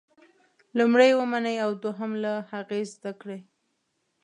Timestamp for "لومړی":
0.77-1.07